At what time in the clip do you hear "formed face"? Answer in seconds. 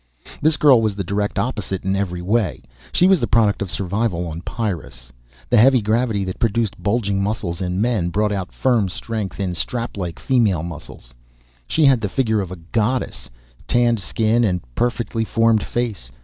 15.23-16.09